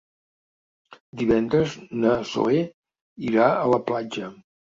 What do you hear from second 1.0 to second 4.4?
Divendres na Zoè irà a la platja.